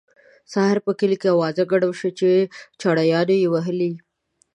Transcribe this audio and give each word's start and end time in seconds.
سهار 0.51 0.77
په 0.85 0.91
کلي 0.99 1.17
کې 1.21 1.27
اوازه 1.35 1.63
ګډه 1.71 1.87
شوه 1.99 2.11
چې 2.19 2.29
چړیانو 2.81 3.35
یې 3.41 3.47
وهلی. 3.53 3.91